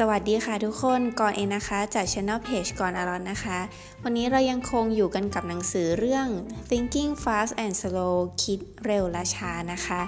[0.00, 3.58] สวัสดีค่ะทุกคนก่อนเองนะคะจาก Channel Page ก่อนอรอนนะคะ
[4.04, 6.26] วันนี้เรายังคงอยู่กันกับหนังสือเรื่อง
[6.70, 10.00] Thinking Fast and Slow คิดเร็วและช้านะคะ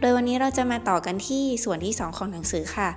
[0.00, 2.88] โดยวันนี้เราจะมาต่อกันที่ส่วนที่ 2 ของหนังสือค่ะ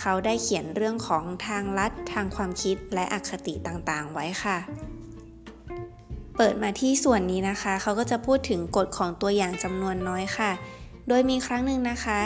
[0.00, 4.58] เขาได้เขียนเรื่องของทางลัดทางความคิดและอคติต่างๆ ไว้ค่ะ
[6.36, 10.52] เปิดมาที่ส่วนนี้นะคะ เขาก็จะพูดถึงกฎของตัวอย่างจำนวนน้อยค่ะ
[11.08, 12.18] โดยมีครั้งหนึ่งนะคะ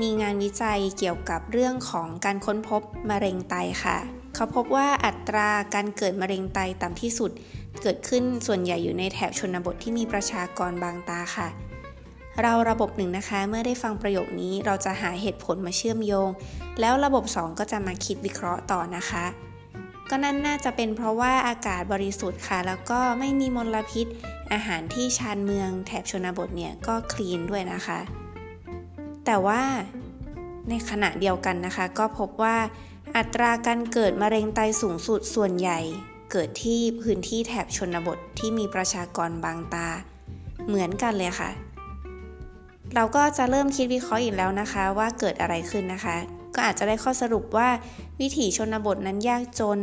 [0.00, 3.98] มีงานวิจัยเกี่ยวกับเรื่องของการค้นพบมะเร็งไตค่ะ
[4.34, 7.30] เขาพบว่าอัตราการเกิดมะเร็งไตต่ำที่สุด
[7.82, 11.48] เกิดขึ้นส่วนใหญ่อยู่ในแถบชนบทที่มีประชากรบางตาค่ะ
[12.42, 16.28] เราระบบหนึ่งนะคะ เมื่อได้ฟังประโยคนี้เราจะหาเหตุผลมาเชื่อมโยง
[16.80, 19.24] แล้วระบบ 2 ก็จะมาคิดวิเคราะห์ต่อนะคะ
[20.10, 24.06] ก็นั่นน่าจะเป็นเพราะว่าอากาศบริสุทธิ์ค่ะ แล้วก็ไม่มีมลพิษ
[24.52, 28.00] อาหารที่ชานเมืองแถบชนบทเนี่ยก็คลีนด้วยนะคะ
[29.24, 29.62] แต่ว่า
[30.68, 32.56] ในขณะเดียวกันนะคะ ก็พบว่า
[33.16, 35.80] อัตราการเกิดมะเร็งไตสูงสุดส่วนใหญ่
[36.32, 39.88] เกิดที่พื้นที่แถบชนบทที่มีประชากรบางตา
[40.66, 41.50] เหมือนกันเลยค่ะ
[42.94, 46.16] เราก็จะเริ่มคิดวิเคราะห์อีกแล้วนะคะ ว่าเกิดอะไรขึ้นนะคะ
[46.54, 47.68] ก็อาจจะได้ข้อสรุปว่า
[48.20, 49.78] วิถีชนบทนั้นยากจน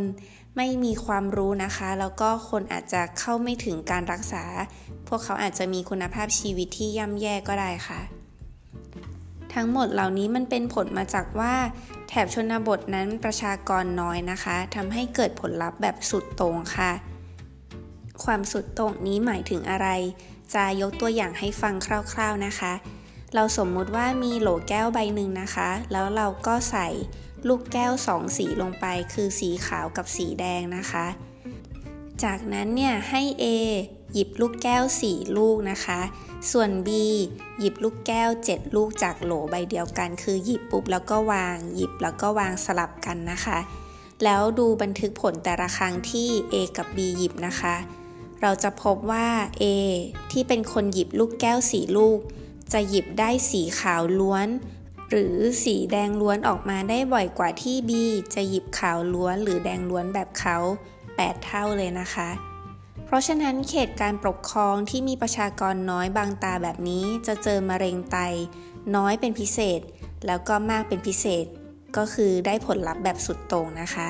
[0.57, 4.43] ไม่มีความรู้นะคะ แล้วก็คนอาจจะเข้าไม่ถึงการรักษา
[5.07, 8.20] พวกเขาอาจจะมีคุณภาพชีวิตที่ย่ำแย่ก็ได้ค่ะ
[9.53, 11.53] ทั้งหมดเหล่านี้มันเป็นผลมาจากว่า
[12.09, 16.91] แถบชนบทนั้นประชากรน้อยนะคะทำให้เกิดผลลัพธ์แบบสุดตรงค่ะ
[18.23, 19.87] ความสุดตรงนี้หมายถึงอะไร
[20.53, 22.73] จะยกตัวอย่างให้ฟังคร่าวๆนะคะ
[23.35, 26.87] เราสมมุติว่ามีโหลแก้วใบหนึ่งนะคะ แล้วเราก็ใส่
[27.47, 31.07] ลูกแก้วสองสีลงไป คือสีขาวกับสีแดงนะคะ
[32.23, 33.45] จากนั้นเนี่ยให้ A
[34.13, 35.99] หยิบลูกแก้ว 4 ลูกนะคะ
[36.51, 36.89] ส่วน B
[37.59, 43.59] หยิบลูกแก้ว 7 ลูกจากโหลใบเดียวกัน คือหยิบปุ๊บแล้วก็วาง หยิบแล้วก็วางสลับกันนะคะ
[44.23, 47.75] แล้วดูบันทึกผลแต่ละครั้งที่ A กับ B หยิบนะคะ
[48.41, 49.27] เราจะพบว่า
[49.61, 49.63] A
[50.31, 52.19] ที่เป็นคนหยิบลูกแก้วสีลูก
[52.73, 54.47] จะหยิบได้สีขาวล้วน
[55.09, 57.91] หรือสีแดงล้วนออกมาได้บ่อยกว่าที่ B
[58.35, 60.57] จะหยิบขาวล้วนหรือแดงล้วนแบบเขา
[61.01, 62.29] 8 เท่าเลยนะคะ
[63.11, 68.17] ราะฉะนั้นเขตการปกครองที่มีประชากรน้อยบางตาแบบนี้จะเจอมะเร็งไต
[68.95, 69.81] น้อยเป็นพิเศษ
[70.25, 71.45] แล้วก็มากเป็นพิเศษ
[71.97, 74.09] ก็คือได้ผลลัพธ์แบบสุดโต่งนะคะ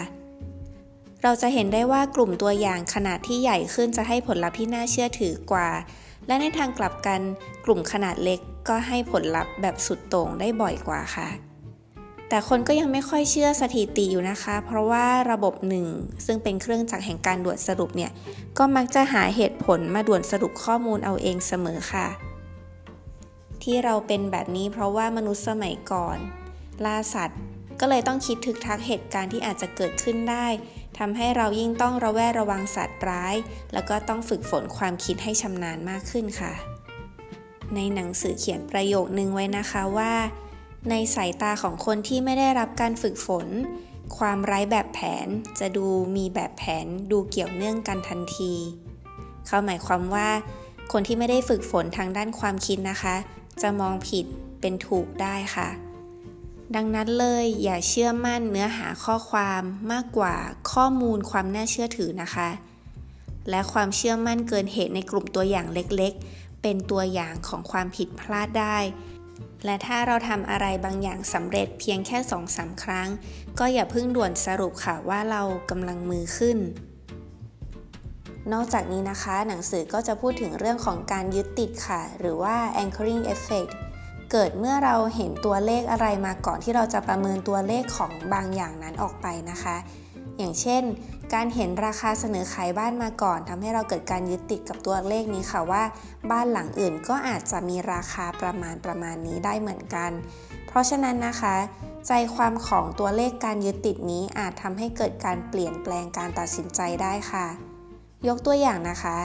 [1.24, 5.70] เราจะเห็นได้ว่ากลุ่มตัวอย่างขนาดที่ใหญ่ขึ้นจะให้ผลลัพธ์ที่น่าเชื่อถือกว่า
[6.28, 7.22] และในทางกลับกัน
[7.66, 11.30] กลุ่มขนาดเล็กก็ให้ผลลัพธ์แบบสุดโต่งได้บ่อยกว่าค่ะ
[12.34, 15.88] แต่คนก็ยังไม่ค่อยเชื่อสถิติอยู่นะคะ เพราะว่าระบบหนึ่ง
[16.26, 18.12] ซึ่งเป็นเครื่องจักรแห่งการด่วนสรุปเนี่ย
[18.58, 22.08] ก็มักจะหาเหตุผลมาด่วนสรุปข้อมูลเอาเองเสมอค่ะ
[23.64, 26.18] ที่เราเป็นแบบนี้เพราะว่ามนุษย์สมัยก่อน
[26.86, 27.40] ล่าสัตว์
[27.80, 30.48] ก็เลยต้องคิดถึกทักเหตุการณ์ที่อาจจะเกิดขึ้นได้
[30.98, 33.36] ทำให้เรายิ่งต้องระแวดระวังสัตว์ร้าย
[33.74, 36.54] แล้วก็ต้องฝึกฝนความคิดให้ชำนาญมากขึ้นค่ะ
[37.76, 40.14] ในหนังสือเขียนประโยคนึงไว้นะคะว่า
[40.90, 43.48] ในสายตาของคนที่ไม่ได้รับการฝึกฝน
[44.18, 45.28] ความไร้แบบแผน
[45.60, 48.54] จะดูมีแบบแผนดูเกี่ยวเนื่องกันทันที
[49.48, 50.30] เขาหมายความว่า
[50.92, 53.16] คนที่ไม่ได้ฝึกฝนทางด้านความคิดนะคะ
[53.62, 54.26] จะมองผิด
[54.62, 55.70] เป็นถูกได้ค่ะ
[56.76, 60.36] ดังนั้นเลยอย่าเชื่อมั่นเนื้อหาข้อความมากกว่า
[60.72, 62.50] ข้อมูลความน่าเชื่อถือนะคะ
[63.50, 68.78] และความเชื่อมั่นเกินเหตุในกลุ่มตัวอย่างเล็กๆ เป็นตัวอย่างของความผิดพลาดได้
[69.66, 73.08] และถ้าเราทำอะไรบางอย่างสำเร็จเพียงแค่สองสาครั้ง
[73.60, 76.58] ก็อย่าเพิ่งด่วนสรุปค่ะว่าเรากำลังมือขึ้น
[78.54, 83.72] นอกจากนี้นะคะ หนังสือก็จะพูดถึงเรื่องของการยึดติดค่ะ หรือว่า anchoring effect
[84.32, 89.76] เกิดเมื่อเราเห็นตัวเลขอะไรมาก่อนที่เราจะประเมินตัวเลขของบางอย่างนั้นออกไปนะคะ
[90.42, 90.84] อย่างเช่น
[91.34, 95.84] การเห็นราคาเสนอขายบ้านมาก่อนทำให้เราเกิดการยึดติดกับตัวเลขนี้ค่ะว่า
[96.32, 100.12] บ้านหลังอื่นก็อาจจะมีราคาประมาณประมาณนี้ได้เหมือนกัน
[100.68, 101.56] เพราะฉะนั้นนะคะ
[102.08, 107.48] ใจความของตัวเลขการยึดติดนี้อาจทำให้เกิดการเปลี่ยนแปลงการตัดสินใจได้ค่ะ
[108.28, 109.18] ยกตัวอย่างนะคะ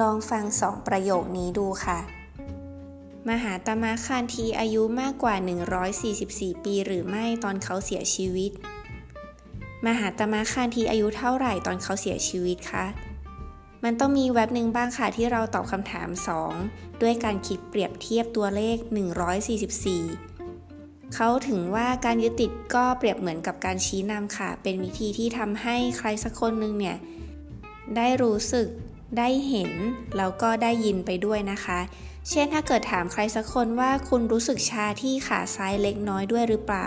[0.00, 1.98] ลองฟังสองประโยคนี้ดูค่ะ
[3.28, 5.34] มหาตมะคานทีอายุมากกว่า
[6.00, 8.50] 144 ปีหรือไม่ตอนเขาเสียชีวิต
[9.86, 12.86] มหาตมะคานทีอายุเท่าไหร่ตอนเขาเสียชีวิตคะ
[13.84, 16.08] มันต้องมีเว็บหนึ่งบ้างค่ะที่เราตอบคำถาม
[16.54, 18.76] 2 ด้วยการคิดเปรียบเทียบตัวเลข
[19.56, 26.96] 144 เขาถึงว่าการยึดติดก็เปรียบเหมือนกับการชี้นำค่ะ เป็นวิธีที่ทำให้ใครสักคนหนึ่งเนี่ย
[27.96, 28.68] ได้รู้สึก
[29.18, 29.72] ได้เห็น
[30.16, 31.78] แล้วก็ได้ยินไปด้วยนะคะ
[32.30, 36.86] เช่นถ้าเกิดถามใครสักคนว่าคุณรู้สึกชาที่ขาซ้ายเล็กน้อยด้วยหรือเปล่า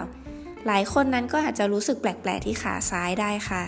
[0.68, 3.64] หลายคนนั้นก็อาจจะรู้สึกแปลกๆที่ขาซ้ายได้ค่ะ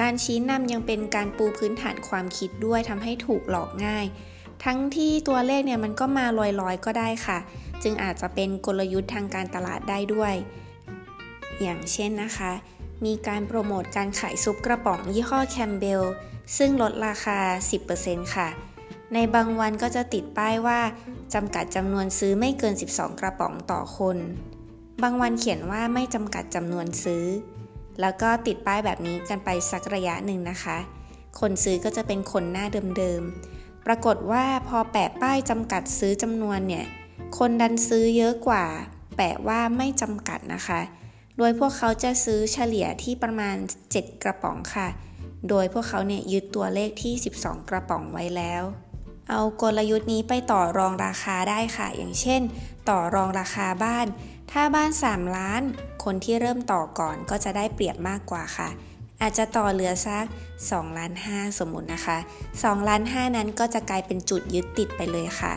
[0.00, 4.06] การชี้นำยังเป็นการปูพื้นฐานความคิดด้วยทำให้ถูกหลอกง่าย
[4.64, 7.38] ทั้งที่ตัวเลขเนี่ยมันก็มาลอยๆก็ได้ค่ะ
[7.82, 10.34] จึงอาจจะเป็นกลยุทธ์ทางการตลาดได้ด้วย
[11.60, 12.52] อย่างเช่นนะคะ
[13.04, 16.02] มีการโปรโมทการขายซุปกระป๋องยี่ห้อแคมเบล
[16.56, 17.38] ซึ่งลดราคา
[17.86, 18.48] 10%ค่ะ
[19.14, 20.80] ในบางวันก็จะติดป้ายว่า
[21.34, 24.18] จำกัดจำนวนซื้อไม่เกิน 12 กระป๋องต่อคน
[25.02, 27.24] บางวันเขียนว่าไม่จำกัดจำนวนซื้อ
[28.00, 30.78] แล้วก็ติดป้ายแบบนี้กันไปสักระยะหนึ่งนะคะ
[31.40, 32.66] คนซื้อก็จะเป็นคนหน้า
[32.98, 36.86] เดิมๆ ปรากฏว่าพอแปะป้ายจำกัดซื้อจำนวนเนี่ย
[37.38, 38.64] คนดันซื้อเยอะกว่า
[39.16, 40.80] แปะว่าไม่จำกัดนะคะ
[41.38, 43.56] โดยพวกเขาจะซื้อเฉลี่ยที่ประมาณ
[43.90, 44.88] 7 กระป๋องค่ะ
[45.48, 48.62] โดยพวกเขาเนี่ยยึดตัวเลขที่ 12 กระป๋องไว้แล้ว
[49.30, 52.42] เอากลยุทธ์นี้ไปต่อรองราคาได้ค่ะ อย่างเช่น
[52.88, 54.06] ต่อรองราคาบ้าน
[54.52, 55.62] ถ้าบ้าน 3 ล้าน
[56.04, 58.68] คนที่เริ่มต่อก่อนก็จะได้เปรียบมากกว่าค่ะ
[59.20, 60.24] อาจจะต่อเหลือสัก
[60.60, 62.18] 2ล้าน5สมมุตินะคะ
[62.52, 65.54] 2ล้าน5นั้นก็จะกลายเป็นจุดยึดติดไปเลยค่ะ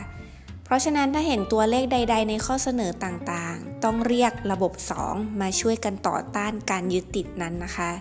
[0.63, 4.73] เพราะฉะนั้นถ้าเห็นตัวเลขใด ๆ ในข้อเสนอต่างๆ ต้องเรียกระบบ
[5.07, 7.91] 2 มาช่วยกันต่อต้านการยึดติดนั้นนะคะ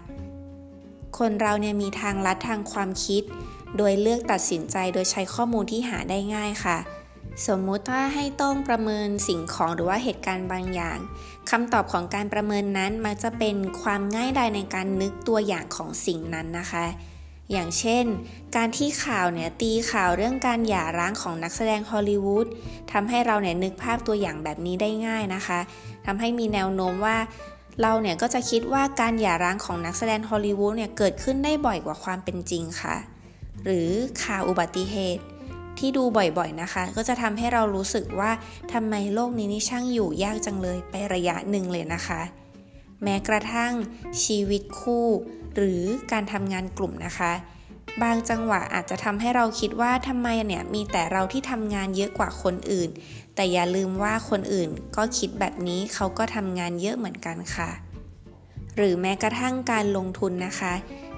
[1.19, 3.23] คนเราเนี่ยมีทางลัดทางความคิด
[3.76, 6.79] โดยเลือกตัดสินใจโดยใช้ข้อมูลที่หาได้ง่ายค่ะ
[7.46, 10.98] สมมุติถ้าให้ต้องประเมินสิ่งของหรือว่าเหตุการณ์บางอย่าง
[11.50, 16.86] คำตอบของการประเมินนั้นมักจะเป็นความง่ายดายในการนึกตัวอย่างของสิ่งนั้นนะคะ
[17.52, 18.04] อย่างเช่น
[18.56, 22.46] การที่ข่าวเนี่ยตีข่าวเรื่องการหย่าร้างของนักแสดงฮอลลีวูด
[22.92, 25.60] ทำให้เราเนี่ยนึกภาพตัวอย่างแบบนี้ได้ง่ายนะคะ
[26.06, 27.19] ทำให้มีแนวโน้มว่า
[27.82, 32.96] เราเนี่ยก็จะคิดว่าการหย่าร้างของนักแสดงฮอลลีวูดเนี่ยเกิดขึ้นได้บ่อยกว่าความเป็นจริงค่ะ
[33.64, 33.88] หรือ
[34.25, 35.25] ข่าวอุบัติเหตุ
[35.79, 38.31] ที่ดูบ่อยๆนะคะ ก็จะทำให้เรารู้สึกว่า
[38.73, 42.21] ทำไมโลกนี้นี่ช่างอยู่ยากจังเลยไประยะหนึ่งเลยนะคะ
[43.03, 43.73] แม้กระทั่ง
[44.25, 45.06] ชีวิตคู่
[45.56, 45.82] หรือ
[46.12, 47.32] การทำงานกลุ่มนะคะ
[48.03, 52.88] บางจังหวะอาจจะทำให้เราคิดว่าทำไมเนี่ยมีแต่เราที่ทำงานเยอะกว่าคนอื่น
[53.35, 57.70] แต่อย่าลืมว่าคนอื่นก็คิดแบบนี้เขาก็ทำงานเยอะเหมือนกันค่ะ
[58.77, 60.75] หรือแม้กระทั่งการลงทุนนะคะ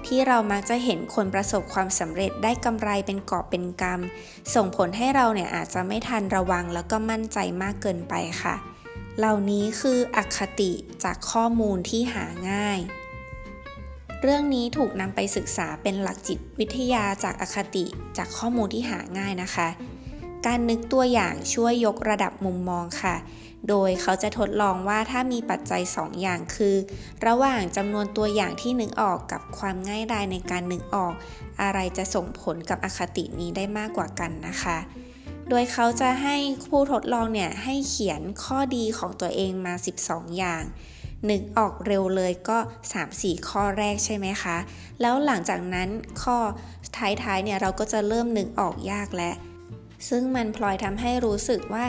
[0.07, 8.13] ที่เรามักจะเห็นคนประสบความสำเร็จได้กำไรเป็นกอบเป็นกำส่งผลให้เราเนี่ยอาจจะไม่ทันระวังแล้วก็มั่นใจมากเกินไป
[8.43, 8.55] ค่ะ
[9.17, 10.71] เหล่านี้คืออคติ
[11.03, 12.79] จากข้อมูลที่หาง่าย
[14.21, 17.85] เรื่องนี้ถูกนำไปศึกษาเป็นหลักจิตวิทยาจากอคติ
[18.17, 19.67] จากข้อมูลที่หาง่ายนะคะ
[20.45, 23.15] การนึกตัวอย่างช่วยยกระดับมุมมองค่ะ
[23.69, 26.75] โดยเขาจะทดลองว่าถ้ามีปัจจัย 2 อย่างคือ
[27.27, 31.13] ระหว่างจำนวนตัวอย่างที่นึกออกกับความง่ายดายในการนึกออก
[31.61, 34.77] อะไรจะส่งผลกับอคตินี้ได้มากกว่ากันนะคะ
[35.49, 36.37] โดยเขาจะให้
[36.67, 39.73] ผู้ทดลองเนี่ยให้เขียนข้อดีของตัวเองมา
[40.05, 40.63] 12 อย่าง
[41.29, 42.57] นึกออกเร็วเลยก็
[43.03, 44.57] 3-4 ข้อแรกใช่ไหมคะ
[45.01, 45.89] แล้วหลังจากนั้น
[46.21, 46.37] ข้อ
[46.97, 49.35] ท้ายๆเนี่ยเราก็จะเริ่มนึกออกยากแล้ว
[50.09, 51.85] ซึ่งมันพลอยทำให้รู้สึกว่า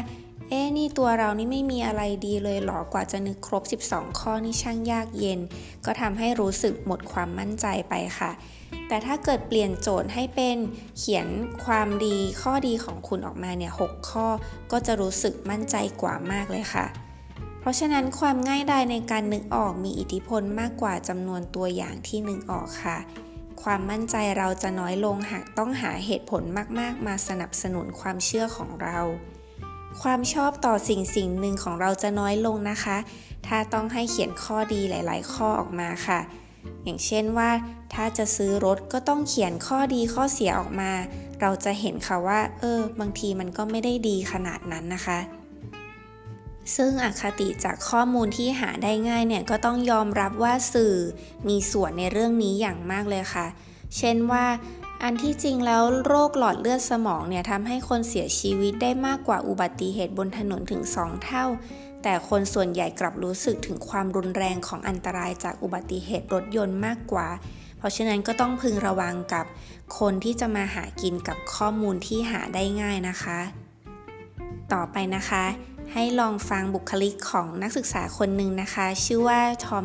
[0.49, 5.41] เอ๊นี่ตัวเรานี่ไม่มีอะไรดีเลยหรอกว่าจะนึกครบ 12 ข้อนี่ช่างยากเย็น
[5.85, 8.31] ก็ทำให้รู้สึกหมดความมั่นใจไปค่ะ
[8.89, 10.57] แต่ถ้าเกิดเปลี่ยนโจทย์ให้เป็น
[10.99, 11.27] เขียน
[11.65, 14.27] ความดีข้อดีของคุณออกมาเนี่ย 6 ข้อ
[14.73, 16.87] ก็จะรู้สึกมั่นใจกว่ามากเลยค่ะ
[17.61, 22.99] เพราะฉะนั้นความง่ายดายในการนึกออกมีอิทธิพลมากกว่าจำนวนตัวอย่างที่นึกออกค่ะ
[23.63, 26.43] ความมั่นใจเราจะน้อยลงหากต้องหาเหตุผล
[26.81, 28.99] มาก ๆ มาสนับสนุนความเชื่อของเรา
[30.03, 32.97] ความชอบต่อสิ่งสิ่งหนึ่งของเราจะน้อยลงนะคะ
[33.47, 36.21] ถ้าต้องให้เขียนข้อดีหลาย ๆ ข้อออกมาค่ะ
[36.85, 37.51] อย่างเช่นว่า
[37.95, 40.93] ถ้าจะซื้อรถก็ต้องเขียนข้อดีข้อเสียออกมา
[41.41, 45.19] เราจะเห็นค่ะว่า เออ บางทีมันก็ไม่ได้ดีขนาดนั้นนะคะ
[46.77, 50.95] ซึ่งอคติจากข้อมูลที่หาได้ง่ายเนี่ยก็ต้องยอมรับว่าสื่อ
[51.49, 53.47] มีส่วนในเรื่องนี้อย่างมากเลยค่ะ
[53.97, 54.45] เช่นว่า
[55.03, 61.45] อันที่จริงแล้วโรคหลอดเลือดสมองเนี่ยทำให้คนเสียชีวิตได้มากกว่าอุบัติเหตุบนถนนถึง 2 เท่า
[62.03, 67.29] แต่คนส่วนใหญ่กลับรู้สึกถึงความรุนแรงของอันตรายจากอุบัติเหตุรถยนต์มากกว่า
[67.79, 69.47] เพราะฉะนั้นก็ต้องพึงระวังกับ
[69.99, 73.41] คนที่จะมาหากินกับข้อมูลที่หาได้ง่ายนะคะ
[74.73, 75.45] ต่อไปนะคะ
[75.93, 79.85] ให้ลองฟังบุคลิกของนักศึกษาคนหนึ่งนะคะ ชื่อว่าทอม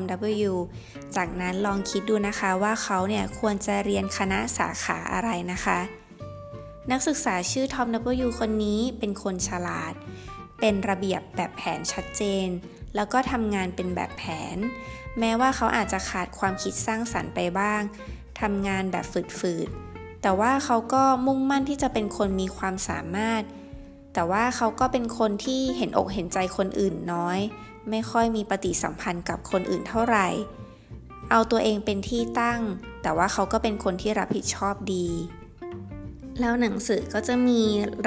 [0.52, 0.54] W
[1.16, 5.80] จากนั้นลองคิดดูนะคะว่าเขาเนี่ยควรจะเรียนคณะสาขาอะไรนะคะ
[6.92, 7.88] นักศึกษาชื่อทอม
[8.24, 9.94] W คนนี้เป็นคนฉลาด
[10.60, 12.48] เป็นระเบียบแบบแผนชัดเจน
[12.96, 14.24] แล้วก็ทำงานเป็นแบบแผ
[14.56, 14.58] น
[15.20, 17.82] แม้ว่าเขาอาจจะขาดความคิดสร้างสรรค์ไปบ้าง
[18.42, 19.06] ทำงานแบบ
[19.40, 23.42] ฝืดๆแต่ว่าเขาก็มุ่งมั่นที่จะเป็นคนมีความสามารถ
[24.14, 27.40] แต่ว่าเขาก็เป็นคนที่เห็นอกเห็นใจคนอื่นน้อย
[27.90, 30.28] ไม่ค่อยมีปฏิสัมพันธ์กับคนอื่นเท่าไหร่
[31.32, 32.62] เอาตัวเองเป็นที่ตั้ง
[33.02, 35.08] แต่ว่าเขาก็เป็นคนที่รับผิดชอบดี
[36.40, 37.62] แล้วหนังสือก็จะมี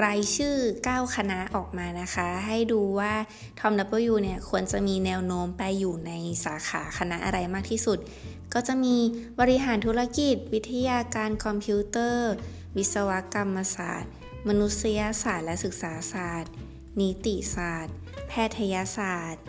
[0.05, 3.13] รายชื่อ 9 คณะออกมานะคะ ให้ดูว่า
[3.61, 3.73] ทอม
[4.11, 6.13] W เนี่ยควรจะมีแนวโน้มไปอยู่ใน
[6.45, 7.99] สาขาคณะอะไรมากที่สุด
[8.55, 8.97] ก็จะมี
[9.41, 12.31] บริหารธุรกิจ วิทยาการคอมพิวเตอร์
[12.77, 14.13] วิศวกรรมศาสตร์
[14.49, 16.53] มนุษยศาสตร์และศึกษาศาสตร์
[17.01, 17.95] นิติศาสตร์
[18.29, 19.43] แพทยศาสตร์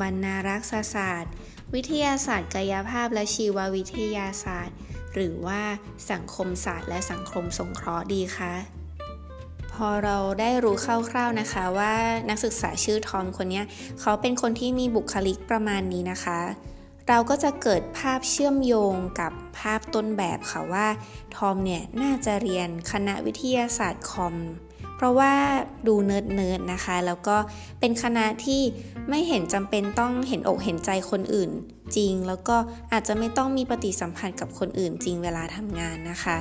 [0.00, 1.32] บรรณารักษศาสตร์
[1.74, 4.76] วิทยาศาสตร์กายภาพและชีววิทยาศาสตร์
[5.14, 5.62] หรือว่า
[6.10, 8.54] สังคมศาสตร์และสังคมสงเคราะห์ดีคะ
[9.72, 11.94] พอเราได้รู้คร่าวๆนะคะว่า
[12.28, 13.62] นักศึกษาชื่อทอมคนนี้
[14.00, 16.40] เขาเป็นคนที่มีบุคลิกประมาณนี้นะคะ
[17.08, 20.86] เราก็จะเกิดภาพเชื่อมโยงกับภาพต้นแบบค่ะว่า
[21.36, 24.36] ทอมเนี่ยน่าจะเรียนคณะวิทยาศาสตร์คอม
[24.96, 25.34] เพราะว่า
[25.86, 27.36] ดู nerd nerd นะคะ แล้วก็
[27.80, 28.62] เป็นคณะที่
[29.08, 31.50] ไม่เห็นจำเป็นต้องเห็นอกเห็นใจคนอื่น
[31.96, 32.56] จริง แล้วก็
[32.92, 36.38] อาจจะไม่ต้องมีปฏิสัมพันธ์กับคนอื่นจริงเวลาทำงานนะคะ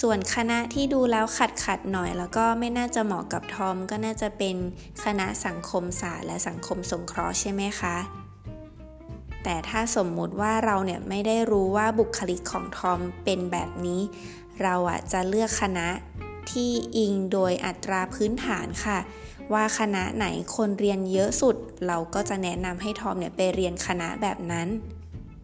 [0.00, 4.56] ส่วนคณะที่ดูแล้วขัดขัดหน่อย แล้วก็ไม่น่าจะเหมาะกับทอม ก็น่าจะเป็น
[5.04, 7.96] คณะสังคมศาสตร์และสังคมสงเคราะห์ใช่ไหมคะ
[9.44, 14.00] แต่ถ้าสมมุติว่าเราเนี่ยไม่ได้รู้ว่าบุคลิกของทอมเป็นแบบนี้
[14.62, 15.88] เราอะจะเลือกคณะ
[16.50, 18.98] ที่อิงโดยอัตราพื้นฐานค่ะ
[19.52, 21.56] ว่าคณะไหนคนเรียนเยอะสุด
[21.86, 24.68] เราก็จะแนะนำให้ทอมเนี่ยไปเรียนคณะแบบนั้น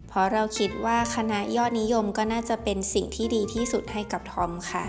[0.07, 4.85] เพราะเราคิดว่าคณะยอดนิยมก็น่าจะเป็นสิ่งที่ดีที่สุดให้กับทอมค่ะ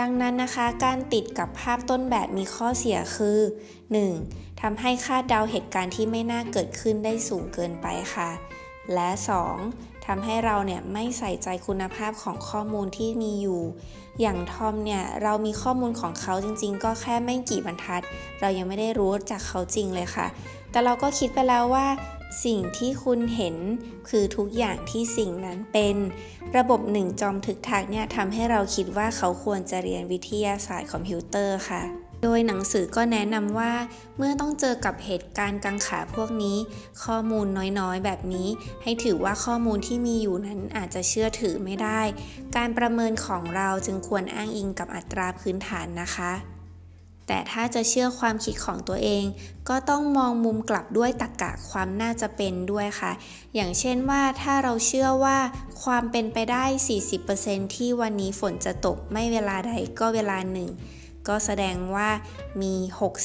[0.00, 3.38] ดังนั้นนะคะการติดกับภาพต้นแบบมีข้อเสียคือ
[3.98, 4.49] 1.
[4.60, 8.30] ทำให้คาดเดาเหตุการณ์ที่ไม่น่าเกิดขึ้นได้สูงเกินไปค่ะ
[8.94, 9.10] และ
[9.58, 10.06] 2.
[10.06, 13.62] ทำให้เราเนี่ยไม่ใส่ใจคุณภาพของข้อมูลที่มีอยู่
[14.20, 18.02] อย่างทอมเนี่ยเรามีข้อมูลของเขาจริงๆ ก็แค่ไม่กี่บรรทัด
[18.40, 20.26] เรายังไม่ได้รู้จากเขาจริงเลยค่ะ
[20.70, 21.86] แต่เราก็คิดไปแล้วว่า
[22.44, 23.56] สิ่งที่คุณเห็น
[24.08, 25.96] คือทุกอย่างที่สิ่งนั้นเป็น
[26.56, 31.82] ระบบหนึ่งจอมทึกทักเนี่ยทำให้เราคิดว่าเขาควรจะเรียนวิทยาศาสตร์คอมพิวเตอร์ค่ะ
[32.22, 33.72] โดยหนังสือก็แนะนำว่า
[34.16, 36.56] เมื่อต้องเจอกับเหตุการณ์กังขาพวกนี้
[37.04, 37.46] ข้อมูล
[37.80, 38.48] น้อยๆ แบบนี้
[38.82, 42.00] ให้ถือว่าข้อมูลที่มีอยู่นั้นอาจจะเชื่อถือไม่ได้
[42.56, 46.32] การประเมินของเราจึงควรอ้างอิงกับอัตราพื้นฐานนะคะ
[47.26, 49.24] แต่ถ้าจะเชื่อความคิดของตัวเอง
[49.68, 53.12] ก็ต้องมองมุมกลับด้วยตรรกกะความน่าจะเป็นด้วยค่ะ
[53.54, 55.38] อย่างเช่นว่าถ้าเราเชื่อว่า
[55.82, 56.64] ความเป็นไปได้
[57.20, 60.70] 40%ที่วันนี้ฝนจะตกไม่เวลาใดก็เวลาหนึ่ง
[61.28, 62.08] ก็แสดงว่า
[62.62, 62.74] มี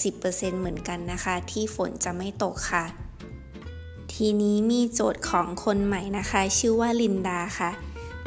[0.06, 2.86] 60%เหมือนกันนะคะ ที่ฝนจะไม่ตกค่ะ
[4.14, 7.72] ทีนี้มีโจทย์ของคนใหม่นะคะ ชื่อว่าลินดาค่ะ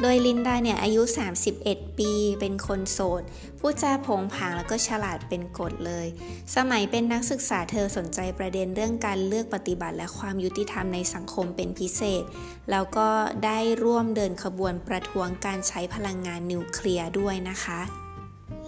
[0.01, 1.01] โดยลินดาเนี่ยอายุ
[1.49, 3.21] 31 ปี เป็นคนโสด
[3.59, 6.07] ผู้จาผงผางแล้วก็ฉลาดเป็นกฎเลย
[6.55, 12.23] สมัยเป็นนักศึกษาเธอสนใจประเด็นเรื่องการเลือกปฏิบัติและความยุติธรรมในสังคมเป็นพิเศษ
[12.71, 13.09] แล้วก็
[13.45, 17.81] ได้ร่วมเดินขบวนประท้วงการใช้พลังงานนิวเคลียร์ด้วยนะคะ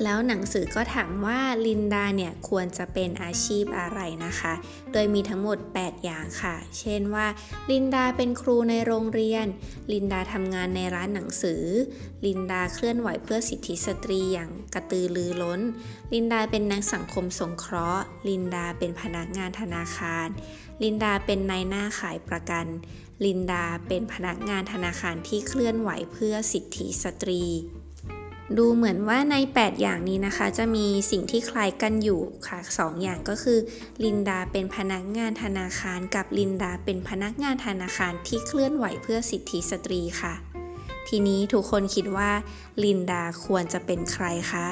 [0.03, 4.53] แล้วหนังสือก็ถามว่าลินดาเนี่ยควรจะเป็นอาชีพอะไรนะคะ
[4.91, 7.27] โดยมีทั้งหมด 8 อย่างค่ะ เช่นว่า
[7.72, 9.46] ลินดาเป็นครูในโรงเรียน
[9.93, 11.63] ลินดาทำงานในร้านหนังสือ
[12.25, 15.62] ลินดาเคลื่อนไหวเพื่อสิทธิสตรีอย่างกระตือรือร้น
[16.13, 20.27] ลินดาเป็นนักสังคมสงเคราะห์ ลินดาเป็นพนักงานธนาคาร
[20.84, 22.65] ลินดาเป็นนายหน้าขายประกัน
[23.25, 27.43] ลินดาเป็นพนักงานธนาคารที่เคลื่อนไหวเพื่อสิทธิสตรี
[28.58, 33.60] ดูเหมือนว่าใน 8 อย่างนี้นะคะ จะมีสิ่งที่คล้ายกันอยู่ค่ะ 2 อย่างก็คือ
[34.03, 40.34] ลินดาเป็นพนักงานธนาคาร กับลินดาเป็นพนักงานธนาคารที่เคลื่อนไหวเพื่อสิทธิสตรีค่ะ
[41.08, 42.31] ทีนี้ทุกคนคิดว่า
[42.84, 44.67] ลินดาควรจะเป็นใครคะ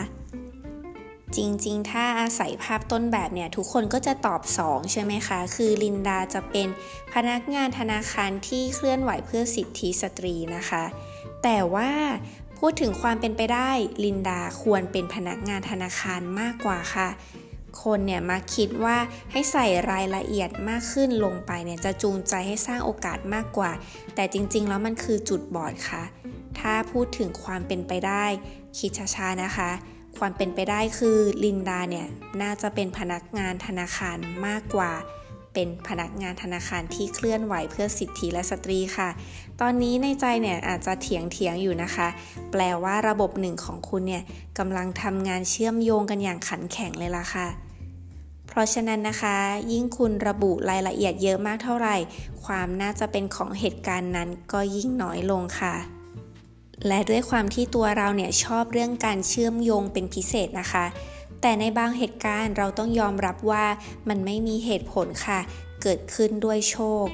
[1.38, 6.68] จริงๆ ถ้าอาศัยภาพต้นแบบเนี่ย ทุกคนก็จะตอบ 2 ใช่ไหมคะ คือลินดาจะเป็น
[7.14, 10.84] พนักงานธนาคารที่เคลื่อนไหวเพื่อสิทธิสตรีนะคะ
[11.44, 11.92] แต่ว่า
[12.60, 13.72] พูดถึงความเป็นไปได้
[14.04, 17.10] ลินดาควรเป็นพนักงานธนาคารมากกว่าค่ะ
[17.84, 18.98] คนเนี่ยมาคิดว่า
[19.32, 23.72] ให้ใส่รายละเอียดมากขึ้นลงไปเนี่ยจะจูงใจให้สร้างโอกาสมากกว่า
[24.16, 26.04] แต่จริง ๆ แล้วมันคือจุดบอดค่ะ
[26.60, 28.26] ถ้าพูดถึงความเป็นไปได้
[28.78, 29.70] คิดช้าๆนะคะ
[30.18, 32.08] ความเป็นไปได้คือลินดาเนี่ย
[32.42, 34.92] น่าจะเป็นพนักงานธนาคารมากกว่า
[35.54, 39.10] เป็นพนักงานธนาคารที่เคลื่อนไหวเพื่อสิทธิและสตรีค่ะ
[39.62, 42.08] ตอนนี้ในใจเนี่ยอาจจะเถียงเถียงอยู่นะคะ
[42.52, 44.24] แปลว่าระบบหนึ่งของคุณเนี่ย
[44.58, 47.48] กำลังทำงานเชื่อมโยงกันอย่างขันแข็งเลยล่ะค่ะ
[48.48, 49.36] เพราะฉะนั้นนะคะ
[49.72, 51.96] ยิ่งคุณระบุรายละเอียดเยอะมากเท่าไหร่
[52.44, 55.76] ความน่าจะเป็นของเหตุการณ์นั้นก็ยิ่งน้อยลงค่ะ
[56.88, 60.86] และด้วยความที่ตัวเราเนี่ยชอบเรื่องการเชื่อมโยงเป็นพิเศษนะคะ
[61.42, 63.66] แต่ในบางเหตุการณ์เราต้องยอมรับว่า
[64.10, 65.40] มันไม่มีเหตุผลค่ะ
[65.82, 67.08] เกิดขึ้นด้วยโชค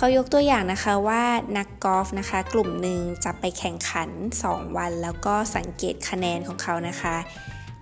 [0.00, 1.24] เขายกตัวอย่างนะคะว่า
[1.58, 4.08] นักกอล์ฟนะคะ กลุ่มหนึ่งจะไปแข่งขัน
[4.42, 7.16] 2 วัน แล้วก็สังเกตคะแนนของเขานะคะ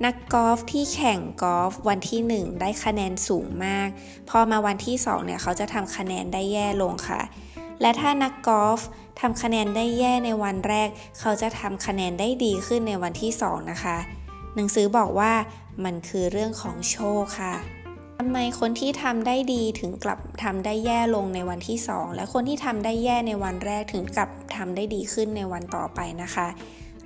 [0.05, 3.89] นักกอล์ฟที่แข่งกอล์ฟวันที่ 1 ได้คะแนนสูงมาก
[4.29, 7.21] พอมาวันที่ 2 เนี่ยเขาจะทำคะแนนได้แย่ลงค่ะ
[7.81, 8.81] และถ้านักกอล์ฟ
[9.21, 10.89] ทำคะแนนได้แย่ในวันแรก
[11.21, 13.97] เขาจะทำคะแนนได้ดีขึ้นในวันที่ 2 นะคะ
[14.55, 15.33] หนังสือบอกว่า
[15.85, 17.55] มันคือเรื่องของโชคค่ะ
[18.39, 26.47] ไมคนที่ทำได้ดีถึงกลับทำได้แย่ลงในวันที่ 2 และคนที่ทำได้แย่ในวันแรกถึงกลับทำได้ดีขึ้นในวันต่อไปนะคะ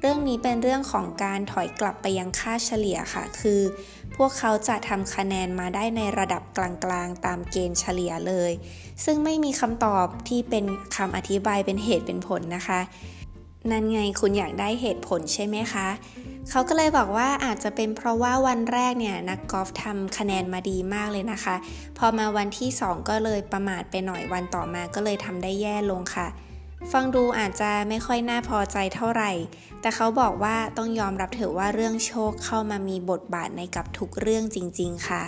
[0.01, 3.61] เรื่องนี้เป็นเรื่องของการถอยกลับไปยังค่าเฉลี่ยค่ะ คือ
[4.17, 8.53] พวกเขาจะทำคะแนนมาได้ในระดับกลางๆ ตามเกณฑ์เฉลี่ยเลย
[9.05, 10.65] ซึ่งไม่มีคำตอบที่เป็น
[10.97, 12.81] คำอธิบายเป็นเหตุเป็นผลนะคะ
[13.71, 15.89] นั่นไงคุณอยากได้เหตุผลใช่ไหมคะ
[16.51, 21.57] เขาก็เลยบอกว่าอาจจะเป็นเพราะว่าวันแรกเนี่ยนักกอล์ฟทำคะแนนมาดีมากเลยนะคะ
[21.99, 26.27] พอมาวันที่ 2 ก็เลยประมาทไปหน่อยวันต่อมาก็เลยทำได้แย่ลงค่ะ
[26.93, 29.31] ฟังดูอาจจะไม่ค่อยน่าพอใจเท่าไหร่
[29.81, 35.23] แต่เขาบอกว่าต้องยอมรับเถอะว่าเรื่องโชคเข้ามามีบทบาทในกับทุกเรื่องจริง ๆ ค่ะ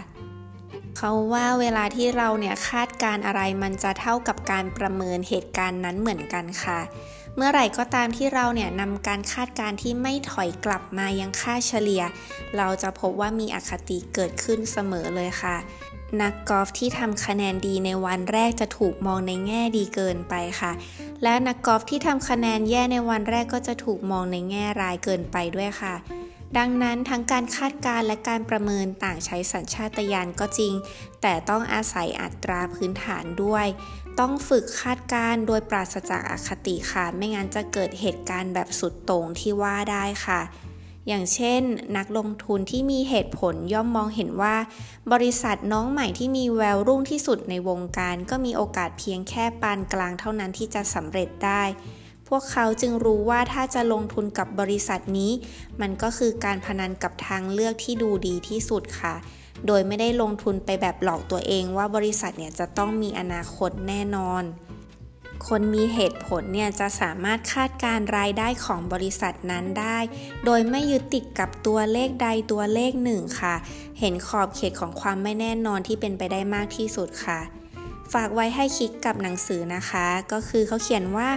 [0.99, 6.81] เขาว่าเวลาที่เราเนี่ยคาดการอะไรมันจะเท่ากับการประเมินเหตุการณ์นั้นเหมือนกันค่ะ
[7.37, 12.03] เมื่อไหร่ก็ตามที่เราเนี่ยนำการคาดการที่ไม่ถอยกลับมายังค่าเฉลี่ย
[12.57, 15.57] เราจะพบว่ามีอคติเกิดขึ้นเสมอเลยค่ะ
[16.23, 20.73] นักกอล์ฟที่ทำคะแนนดีในวันแรกจะถูกมองในแง่ดีเกินไปค่ะ
[21.23, 25.95] และนักกอล์ฟที่ทำคะแนนแย่ในวันแรกก็จะถูกมองในแง่ร้ายเกินไปด้วยค่ะ
[26.59, 30.73] ดังนั้นทั้งการคาดการและการประเมินต่างใช้สัญชาตญาณก็จริง
[31.23, 33.67] แต่ต้องอาศัยอัตราพื้นฐานด้วย
[34.21, 40.41] ต้องฝึกคาดการโดยปราศจากอคติค่ะ ไม่งั้นจะเกิดเหตุการณ์แบบสุดโต่งที่ว่าได้ค่ะ
[41.09, 41.63] อย่างเช่น
[41.97, 44.57] นักลงทุนที่มีเหตุผลย่อมมองเห็นว่า
[45.13, 51.63] บริษัทน้องใหม่ที่มีแววรุ่งที่สุดในวงการ ก็มีโอกาสเพียงแค่ปานกลางเท่านั้นที่จะสำเร็จได้
[52.37, 55.33] วกเขาจึงรู้ว่าถ้าจะลงทุนกับบริษัทนี้
[55.81, 59.15] มันก็คือการพนันกับทางเลือกที่ดูดีที่สุดค่ะ
[59.67, 64.43] โดยไม่ได้ลงทุนไปแบบหลอกตัวเองว่าบริษัทเนี่ยจะต้องมีอนาคตแน่นอน
[65.49, 69.99] คนมีเหตุผลเนี่ยจะสามารถคาดการรายได้ของบริษัทนั้นได้
[70.45, 73.55] โดยไม่ยึดติดกับตัวเลขใดตัวเลขหนึ่งค่ะ
[74.01, 77.41] เห็นขอบเขตของความไม่แน่นอนที่เป็นไปได้มากที่สุดค่ะ
[78.13, 81.29] ฝากไว้ให้คิดกับหนังสือนะคะ ก็คือเขาเขียนว่า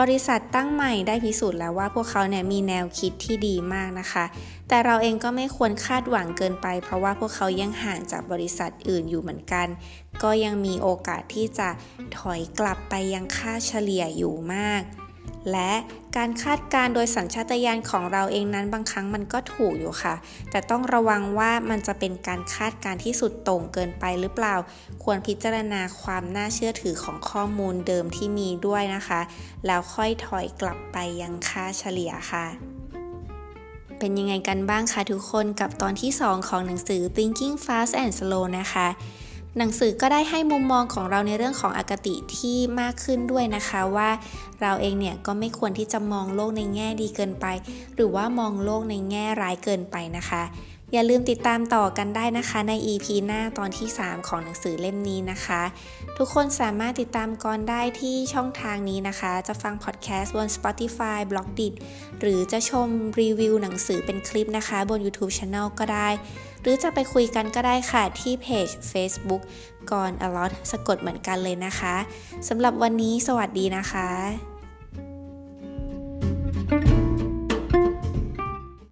[0.00, 4.24] บริษัทตั้งใหม่ได้พิสูจน์แล้วว่าพวกเขาเนี่ยมีแนวคิดที่ดีมากนะคะ
[4.68, 9.66] แต่เราเองก็ไม่ควรคาดหวังเกินไป เพราะว่าพวกเขายังห่างจากบริษัทอื่นอยู่เหมือนกัน
[10.22, 11.68] ก็ยังมีโอกาสที่จะ
[12.18, 14.82] ถอยกลับไปยังค่าเฉลี่ยอยู่มาก
[15.52, 15.72] และ
[16.16, 20.14] การคาดการโดยสัญชาตญาณของเราเองนั้นบางครั้งมันก็ถูกอยู่ค่ะ
[20.50, 24.54] แต่ต้องระวังว่ามันจะเป็นการคาดการที่สุดต่งเกินไปหรือเปล่า
[25.02, 29.20] ควรพิจารณาความน่าเชื่อถือของข้อมูลเดิมที่มีด้วยนะคะ
[29.66, 32.46] แล้วค่อยถอยกลับไปยังค่าเฉลี่ยค่ะ
[33.98, 38.88] เป็นยังไงกันบ้างคะทุกคนกับตอนที่ 2 ของหนังสือ Thinking Fast and Slow นะคะ
[39.56, 44.10] หนังสือก็ได้ให้มุมมองของเราในเรื่องของอคติที่มากขึ้นด้วยนะคะว่า
[44.60, 47.46] เราเองเนี่ยก็ไม่ควรที่จะมองโลกในแง่ดีเกินไป
[47.94, 50.44] หรือว่ามองโลกในแง่ร้ายเกินไปนะคะ
[50.92, 55.62] อย่าลืมติดตามต่อกันได้นะคะใน EP หน้าตอนที่ 3 ของหนังสือเล่มนี้นะคะ
[56.16, 61.72] ทุกคนสามารถติดตามกอนได้ที่ช่องทางนี้นะคะ จะฟังพอดแคสต์บน Spotify b l o g d i t
[62.20, 62.88] หรือจะชม
[63.20, 66.08] รีวิวหนังสือเป็นคลิปนะคะ บน YouTube Channel ก็ได้
[66.62, 69.42] หรือจะไปคุยกันก็ได้ค่ะที่เพจ Facebook
[69.90, 71.96] กอนอลอตสะกดเหมือนกันเลยนะคะ
[72.48, 74.57] สำหรับวันนี้สวัสดีนะคะ